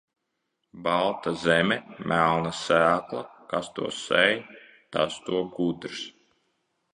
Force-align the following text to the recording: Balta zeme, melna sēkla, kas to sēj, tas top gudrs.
Balta 0.85 1.33
zeme, 1.41 1.77
melna 2.11 2.53
sēkla, 2.61 3.21
kas 3.53 3.69
to 3.77 3.91
sēj, 3.99 4.35
tas 4.97 5.21
top 5.29 5.55
gudrs. 5.61 6.03